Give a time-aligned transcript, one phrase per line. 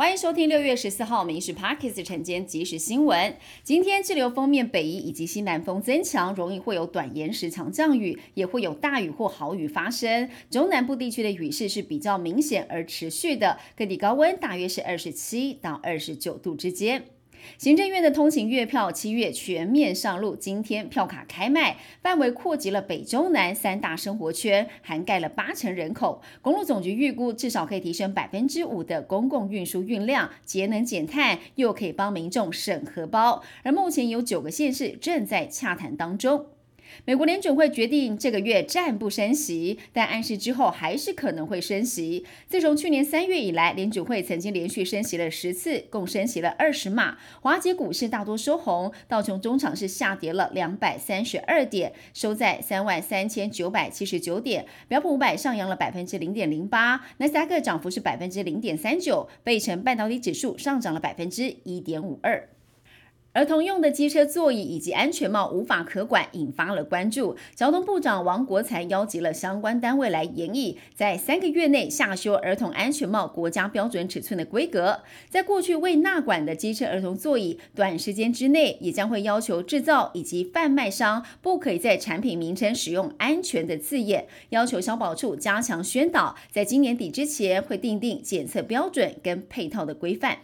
[0.00, 3.36] 欢迎收听六月十四号《民事 Parkes》晨间即时新闻。
[3.62, 10.30] 今天气流封面北移以及西南风增强，容易会有短延时强降雨，也会有大雨或豪雨发生。
[10.48, 17.04] 中南部地区的雨势是比较明显而持续的，各地高温大约是二十七到二十九度之间。
[17.58, 26.22] 行政院的通勤月票七月全面上路，今天票卡开卖，范围扩及了北中南三大生活圈，涵盖了八成人口。
[26.40, 33.42] 公路总局预估，至少可以提升百分之五的公共运输运量，节能减碳，又可以帮民众省荷包。
[33.62, 36.46] 而目前有九个县市正在洽谈当中。
[37.04, 42.24] 美国联准会决定这个月暂不升息，但暗示之后还是可能会升息。
[42.48, 47.18] 自从去年三月以来，联准会曾经连续升息了十次，共升息了二十码。
[47.40, 54.66] 华尔街股市大多收红，道琼中场是下跌了两百三十二点，收在三万三千九百七十九点。
[54.88, 62.48] 标普五百上扬了百分之零点零八，纳斯达克涨幅是百分之零点三九，贝城半导体指数上涨了百分之一点五二。
[63.32, 67.36] 儿童用的机车座椅以及安全帽无法可管，引发了关注。
[67.54, 75.02] 交通部长王国才邀集了相关单位来研议，在三个月内下修儿童安全帽国家标准尺寸的规格。
[75.28, 90.38] 在过去未纳管的机车儿童座椅，短时间之内也将会要求制造以及贩卖商不可以在产品名称使用“安全”的字眼，要求消保处加强宣导，在今年底之前会订定检测标准跟配套的规范。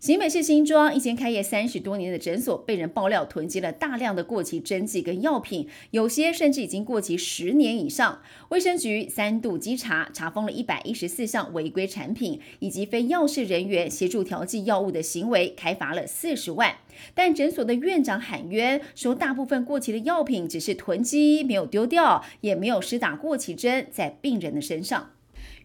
[0.00, 8.22] 新北市新庄一间开业三十多年的诊所，被人爆料囤积了大量的过期针剂跟药品，有些甚至已经过期十年以上。
[8.50, 16.76] 卫生局三度稽查，查封了一百一十四项违规产品，以及非药事人员协助调剂药物的行为，开罚了四十万。
[17.12, 25.10] 但诊所的院长喊冤，说大部分过期的药品只是囤积，没有丢掉，也没有施打过期针在病人的身上。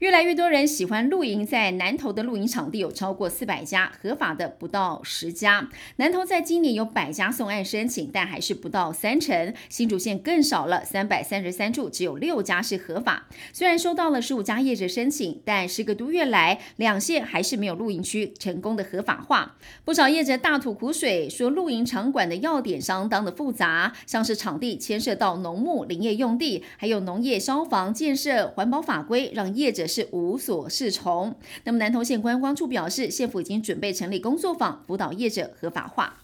[0.00, 5.68] 越来越多人喜欢露营，在南投的露营场地有超过四百家，合法的不到十家。
[5.96, 9.52] 南投在今年有百家送案申请，但还是不到三成。
[9.68, 13.28] 新竹县更少了，三百三十三处只有六家是合法。
[13.52, 19.56] 虽然收到了十五家业者申请，但十个多月来，两县还是没有露营区成功的合法化。
[19.84, 29.89] 不少业者大吐苦水，说露营场馆的要点相当的复杂，像是场地牵涉到农牧林业用地，还有农业、消防、建设、环保法规，让业者。
[29.90, 31.34] 是无所适从。
[31.64, 36.18] 那么南投县观光处表示，县府已经准备成立工作坊，辅导业者合法化。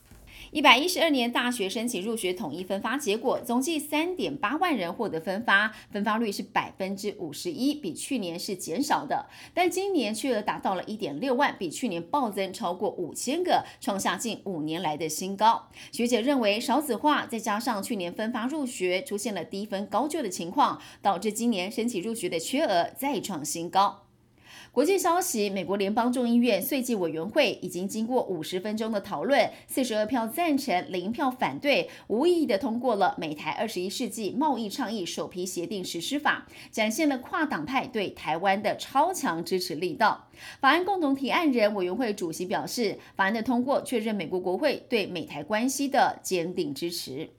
[0.51, 9.27] 一百一十二年大学申请入学统一分发结果，总计三点八万人获得分发，分发率是百分之五十一，比去年是减少的。
[9.53, 15.69] 但今年缺额达到了一点六万，比去年暴增超过五千个，创下近五年来的新高。
[15.93, 24.06] 学姐认为少子化，再加上去年分发入学出现了低分高就的情况，导致今年申请入学的缺额再创新高。
[24.72, 40.28] 国际消息：美国联邦众议院税计委员会已经经过五十分钟的讨论，四十二票赞成，零票反对，无异议的通过了美台二十一世纪贸易倡议首批协定实施法，展现了跨党派对台湾的超强支持力道。
[40.61, 47.31] 法案共同提案人委员会主席表示，法案的通过确认美国国会对美台关系的坚定支持。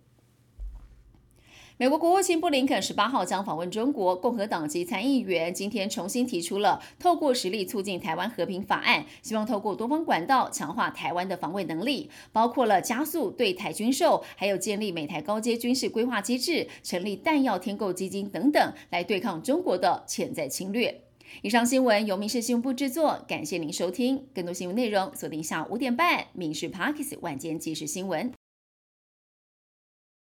[1.80, 21.04] 美国国务卿布林肯十八号将访问中国，共和党籍参议员今天重新提出了透过实力促进台湾和平法案，希望透过多方管道强化台湾的防卫能力，包括了加速对台军售，还有建立美台高阶军事规划机制，成立弹药添购基金等等，来对抗中国的潜在侵略。
[21.44, 24.26] 以上新闻由民事新闻部制作，感谢您收听。
[24.34, 28.32] 更多新闻内容锁定下午五点半《民事 Parkes 晚间即时新闻》。